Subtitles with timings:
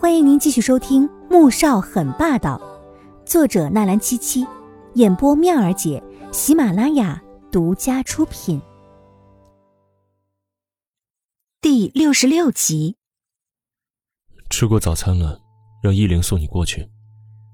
[0.00, 2.56] 欢迎您继续收听《穆少很霸道》，
[3.28, 4.46] 作者纳兰七七，
[4.94, 6.00] 演播妙儿姐，
[6.30, 8.62] 喜马拉雅独家出品。
[11.60, 12.96] 第六十六集。
[14.48, 15.40] 吃过早餐了，
[15.82, 16.88] 让依灵送你过去。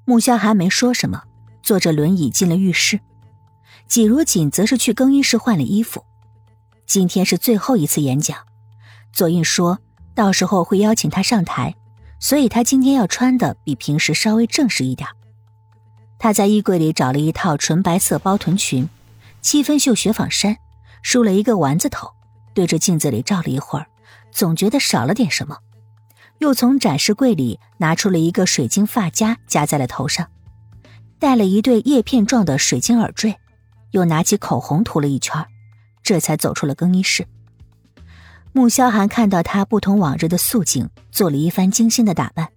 [0.04, 1.22] 穆萧寒没说什么，
[1.62, 3.00] 坐着轮椅进了浴室。
[3.88, 6.04] 季如锦则是去更衣室换了衣服。
[6.84, 8.36] 今天是最后一次演讲，
[9.14, 9.78] 左印说
[10.14, 11.74] 到时候会邀请他上台。
[12.24, 15.06] 所以她今天要穿的比平时稍微正式一点。
[16.18, 18.88] 她在衣柜里找了一套纯白色包臀裙、
[19.42, 20.56] 七分袖雪纺衫，
[21.02, 22.08] 梳了一个丸子头，
[22.54, 23.86] 对着镜子里照了一会儿，
[24.32, 25.58] 总觉得少了点什么，
[26.38, 30.30] 又从展示柜里拿出了一个水晶发夹，夹在了头上，
[31.18, 33.36] 戴了一对叶片状的水晶耳坠，
[33.90, 35.44] 又拿起口红涂了一圈，
[36.02, 37.26] 这才走出了更衣室。
[38.56, 42.50] 穆萧寒看到她不同往日的素净，做了一番精心的打扮，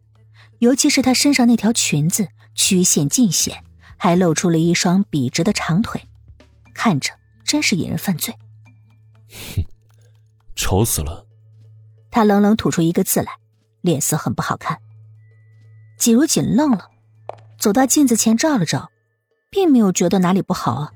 [0.60, 3.64] 尤其是她身上那条裙子，曲线尽显，
[3.98, 6.00] 还露出了一双笔直的长腿，
[6.76, 7.12] 看着
[7.44, 8.36] 真是引人犯罪。
[9.28, 9.66] 哼，
[10.56, 11.26] 丑死了！
[12.12, 13.32] 他冷冷吐出一个字来，
[13.82, 14.78] 脸色很不好看。
[15.98, 16.92] 季如锦愣了，
[17.58, 18.92] 走到镜子前照了照，
[19.50, 20.94] 并没有觉得哪里不好啊。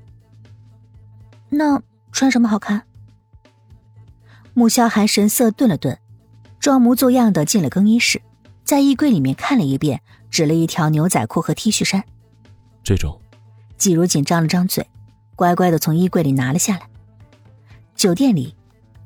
[1.50, 2.86] 那穿什么好看？
[4.54, 5.98] 穆萧寒神色顿了顿，
[6.60, 8.20] 装模作样的进了更衣室，
[8.64, 12.04] 在衣柜里面看了一遍，指了一条牛仔裤和 T 恤衫。
[12.84, 13.18] 这种，
[13.78, 14.86] 季如锦张了张嘴，
[15.36, 16.82] 乖乖的从衣柜里拿了下来。
[17.96, 18.54] 酒店里，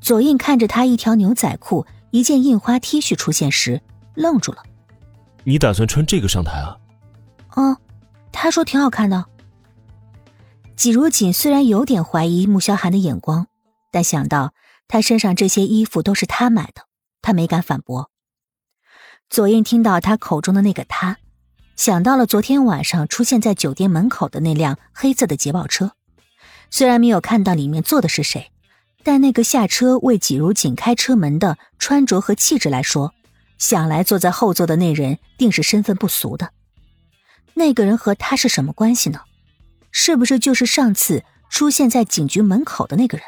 [0.00, 3.80] 左印看着他一条牛仔裤、一件印花 T 恤出现时，
[4.14, 4.64] 愣住了。
[5.44, 6.76] 你打算穿这个上台啊？
[7.54, 7.76] 嗯，
[8.32, 9.24] 他说挺好看的。
[10.74, 13.46] 季如锦虽然有点怀疑穆萧寒的眼光，
[13.92, 14.52] 但想到。
[14.88, 16.82] 他身上这些衣服都是他买的，
[17.22, 18.10] 他没敢反驳。
[19.28, 21.18] 左印听到他口中的那个他，
[21.74, 25.92] 想到了昨天晚上出现在酒店门口的那辆黑色的捷豹车。
[26.70, 28.50] 虽然没有看到里面坐的是谁，
[29.02, 33.14] 但那个下车为季如锦开车门的穿着和气质来说，
[33.58, 36.52] 想来坐在后座的那人定是身份不俗的。
[37.54, 39.20] 那个人和他是什么关系呢？
[39.90, 43.26] 是不是就是上次出现在警局门口的那个人？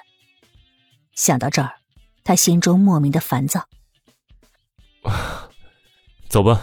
[1.18, 1.80] 想到这儿，
[2.22, 3.68] 他心中莫名的烦躁。
[6.30, 6.62] 走吧。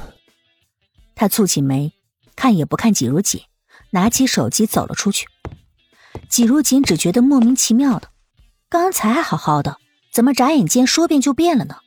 [1.13, 1.91] 他蹙起眉，
[2.37, 3.41] 看也不看季如锦，
[3.89, 5.27] 拿起手机走了出去。
[6.29, 8.11] 季如锦只觉得莫名其妙的，
[8.69, 9.77] 刚才还好好的，
[10.13, 11.79] 怎么眨眼间说变就变了呢？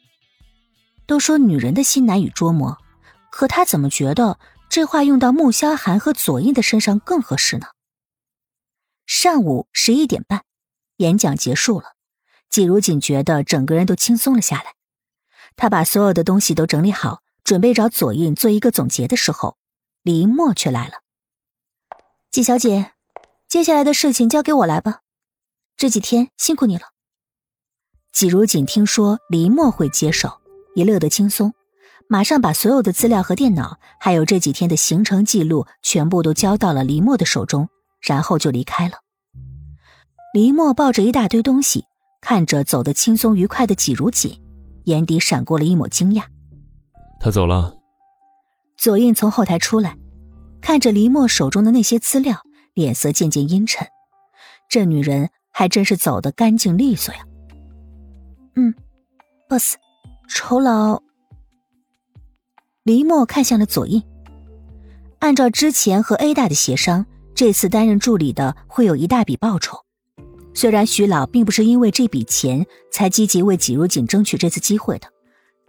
[1.07, 2.77] 都说女人的心难以捉摸，
[3.31, 7.69] 可他怎么觉得这话用到穆萧寒和左印的身上更合适呢？
[9.07, 10.45] 上午十一点半，
[10.99, 11.95] 演讲结束了。
[12.51, 14.75] 季如锦觉得整个人都轻松了下来，
[15.57, 19.57] 他把所有的东西都整理好，准备找左印做一个总结的时候，
[20.03, 20.95] 李一墨却来了。
[22.31, 22.93] 季小姐，
[23.49, 25.01] 接下来的事情交给我来吧，
[25.77, 26.89] 这几天辛苦你了。
[28.13, 30.41] 季如锦听说李墨会接手，
[30.75, 31.53] 也乐得轻松，
[32.09, 37.69] 马上把所有的资料和电脑，还有这几天的行程记录，全部都交到了李墨的手中，
[38.01, 38.95] 然后就离开了。
[40.33, 41.88] 李墨抱着一大堆东西。
[42.21, 44.41] 看着走得轻松愉快的季如锦，
[44.85, 46.25] 眼底闪过了一抹惊讶。
[47.21, 47.77] 他走了。
[48.77, 49.97] 左印从后台出来，
[50.61, 52.43] 看着黎墨手中的那些资料，
[52.75, 53.87] 脸色渐渐阴沉。
[54.69, 57.21] 这女人还真是走得干净利索呀。
[58.55, 58.75] 嗯
[59.49, 59.77] ，boss，
[60.29, 61.03] 酬劳。
[62.83, 64.03] 黎墨看向了左印。
[65.19, 69.85] 按照之前和 A 大的协商，这次担任助理的会有一大笔报酬。
[70.59, 75.07] 虽然徐老并不是因为这笔钱才积极为季如锦争取这次机会的，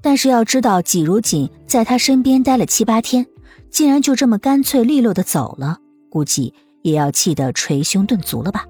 [0.01, 3.23] 但是要知道季如锦在他身边待了七八天，
[3.69, 5.77] 竟然就这么干脆利落的走了，
[6.09, 8.65] 估计也要气得捶胸顿足了吧。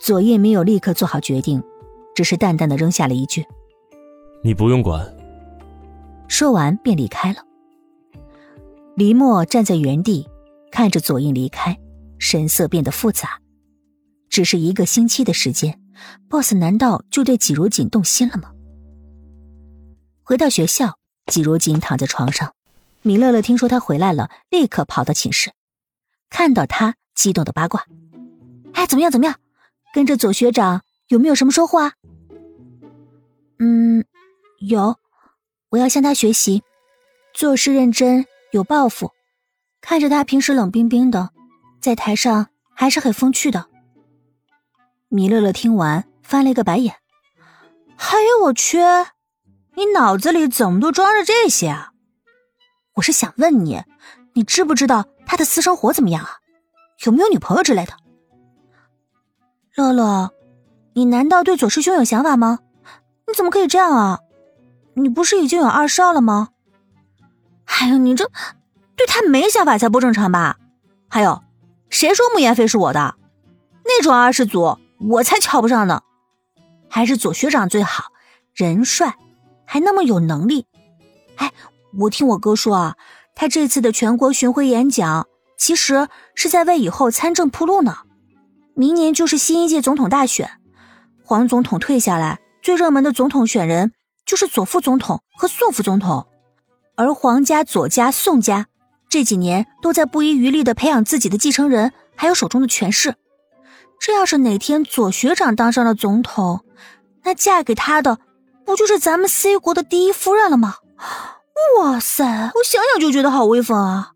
[0.00, 1.62] 左印没有立刻做好决定，
[2.14, 3.44] 只是淡淡的扔下了一句
[4.42, 5.06] ：“你不用管。”
[6.28, 7.40] 说完便离开了。
[8.96, 10.26] 黎墨站在原地，
[10.72, 11.78] 看着左印离开，
[12.18, 13.38] 神色变得复杂。
[14.38, 15.80] 只是一个星期的时间
[16.28, 18.52] ，boss 难道就对季如锦动心了吗？
[20.22, 20.96] 回到学校，
[21.26, 22.54] 季如锦躺在床上，
[23.02, 25.50] 米乐乐听说他回来了，立刻跑到寝室，
[26.30, 27.84] 看到他，激动的八卦
[28.74, 29.10] ：“哎，怎么样？
[29.10, 29.34] 怎么样？
[29.92, 31.94] 跟着左学长有没有什么收获啊
[33.58, 34.04] ？”“嗯，
[34.60, 34.96] 有，
[35.70, 36.62] 我要向他学习，
[37.34, 39.10] 做事认真，有抱负。
[39.80, 41.30] 看着他平时冷冰冰的，
[41.80, 43.66] 在台上还是很风趣的。”
[45.10, 46.94] 米乐乐听完，翻了一个白眼
[47.96, 48.78] ：“哎呦我去，
[49.74, 51.92] 你脑子里怎么都装着这些啊？
[52.96, 53.82] 我是想问你，
[54.34, 56.32] 你知不知道他的私生活怎么样啊？
[57.06, 57.94] 有没有女朋友之类的？
[59.76, 60.30] 乐乐，
[60.92, 62.58] 你难道对左师兄有想法吗？
[63.26, 64.20] 你怎么可以这样啊？
[64.92, 66.50] 你不是已经有二少了吗？
[67.64, 68.30] 哎呀，你这
[68.94, 70.58] 对他没想法才不正常吧？
[71.08, 71.42] 还有，
[71.88, 73.14] 谁说慕言飞是我的？
[73.84, 76.02] 那种二世祖我才瞧不上呢，
[76.88, 78.06] 还是左学长最好，
[78.54, 79.16] 人帅，
[79.64, 80.66] 还那么有能力。
[81.36, 81.52] 哎，
[81.98, 82.96] 我听我哥说啊，
[83.34, 87.98] 他这次的全国巡回演讲，其实是在为以后参政铺路呢。
[88.74, 90.50] 明年就是新一届总统大选，
[91.24, 93.92] 黄总统退下来，最热门的总统选人
[94.26, 96.26] 就是左副总统和宋副总统。
[96.96, 98.66] 而黄家、左家、宋家
[99.08, 103.14] 这几年都在不遗余力的培养自己的继承人，还有手中的权势。
[104.00, 106.64] 这要是哪天左学长当上了总统，
[107.24, 108.18] 那嫁给他的
[108.64, 110.76] 不就是咱们 C 国的第一夫人了吗？
[111.78, 114.12] 哇塞，我想想就觉得好威风啊！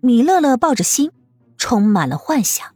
[0.00, 1.10] 米乐乐抱着心，
[1.58, 2.66] 充满了幻想。